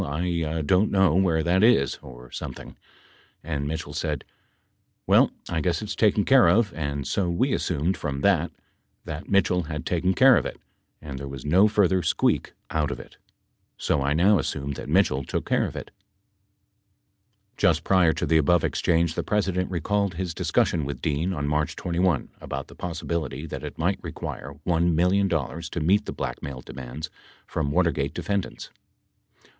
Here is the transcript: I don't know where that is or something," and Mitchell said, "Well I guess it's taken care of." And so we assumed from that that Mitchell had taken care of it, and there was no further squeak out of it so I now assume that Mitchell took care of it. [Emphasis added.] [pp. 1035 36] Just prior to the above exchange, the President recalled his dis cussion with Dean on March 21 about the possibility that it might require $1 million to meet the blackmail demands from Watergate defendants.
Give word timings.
I 0.03 0.63
don't 0.65 0.89
know 0.89 1.13
where 1.13 1.43
that 1.43 1.61
is 1.63 1.99
or 2.01 2.31
something," 2.31 2.75
and 3.43 3.67
Mitchell 3.67 3.93
said, 3.93 4.25
"Well 5.05 5.29
I 5.47 5.61
guess 5.61 5.83
it's 5.83 5.95
taken 5.95 6.25
care 6.25 6.47
of." 6.47 6.73
And 6.73 7.05
so 7.05 7.29
we 7.29 7.53
assumed 7.53 7.95
from 7.95 8.21
that 8.21 8.51
that 9.05 9.29
Mitchell 9.29 9.61
had 9.69 9.85
taken 9.85 10.15
care 10.15 10.37
of 10.37 10.45
it, 10.47 10.59
and 11.03 11.19
there 11.19 11.27
was 11.27 11.45
no 11.45 11.67
further 11.67 12.01
squeak 12.01 12.53
out 12.71 12.89
of 12.89 12.99
it 12.99 13.17
so 13.77 14.01
I 14.01 14.13
now 14.13 14.39
assume 14.39 14.71
that 14.71 14.89
Mitchell 14.89 15.23
took 15.23 15.45
care 15.47 15.65
of 15.67 15.75
it. 15.75 15.91
[Emphasis 17.51 17.57
added.] 17.59 17.61
[pp. 17.61 17.61
1035 17.61 17.61
36] 17.61 17.61
Just 17.61 17.83
prior 17.83 18.13
to 18.13 18.25
the 18.25 18.37
above 18.37 18.63
exchange, 18.63 19.13
the 19.13 19.21
President 19.21 19.69
recalled 19.69 20.15
his 20.15 20.33
dis 20.33 20.49
cussion 20.49 20.83
with 20.83 20.99
Dean 21.03 21.31
on 21.31 21.47
March 21.47 21.75
21 21.75 22.29
about 22.41 22.69
the 22.69 22.73
possibility 22.73 23.45
that 23.45 23.63
it 23.63 23.77
might 23.77 23.99
require 24.03 24.55
$1 24.65 24.95
million 24.95 25.29
to 25.29 25.79
meet 25.79 26.05
the 26.07 26.11
blackmail 26.11 26.61
demands 26.61 27.11
from 27.45 27.69
Watergate 27.69 28.15
defendants. 28.15 28.71